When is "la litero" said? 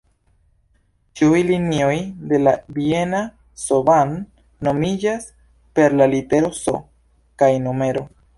6.01-6.51